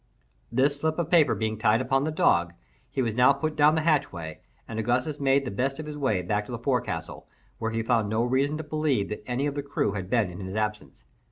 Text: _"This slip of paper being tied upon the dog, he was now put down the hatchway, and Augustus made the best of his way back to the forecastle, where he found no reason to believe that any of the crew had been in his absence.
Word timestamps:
_"This 0.51 0.77
slip 0.79 0.97
of 0.97 1.11
paper 1.11 1.35
being 1.35 1.59
tied 1.59 1.79
upon 1.79 2.05
the 2.05 2.11
dog, 2.11 2.53
he 2.89 3.03
was 3.03 3.13
now 3.13 3.33
put 3.33 3.55
down 3.55 3.75
the 3.75 3.81
hatchway, 3.81 4.39
and 4.67 4.79
Augustus 4.79 5.19
made 5.19 5.45
the 5.45 5.51
best 5.51 5.77
of 5.77 5.85
his 5.85 5.95
way 5.95 6.23
back 6.23 6.47
to 6.47 6.51
the 6.51 6.57
forecastle, 6.57 7.27
where 7.59 7.69
he 7.69 7.83
found 7.83 8.09
no 8.09 8.23
reason 8.23 8.57
to 8.57 8.63
believe 8.63 9.09
that 9.09 9.21
any 9.29 9.45
of 9.45 9.53
the 9.53 9.61
crew 9.61 9.91
had 9.91 10.09
been 10.09 10.31
in 10.31 10.39
his 10.39 10.55
absence. 10.55 11.03